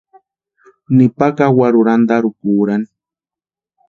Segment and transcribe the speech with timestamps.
[0.95, 2.87] Nipa kawarurhu antarhukurani.